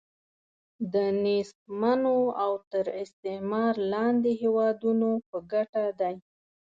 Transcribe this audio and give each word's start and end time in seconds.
د 0.93 0.95
نېستمنو 1.23 2.17
او 2.43 2.51
تر 2.71 2.85
استعمار 3.03 3.73
لاندې 3.93 4.31
هیوادونو 4.41 5.09
په 5.29 5.37
ګټه 5.51 5.85
دی. 5.99 6.15